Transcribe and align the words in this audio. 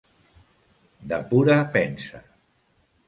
De 1.11 1.19
pura 1.33 1.59
pensa. 1.77 2.23